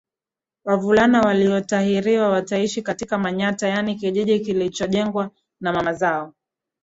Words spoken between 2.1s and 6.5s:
wataishi katika manyatta yaani kijiji kilichojengwa na mama zao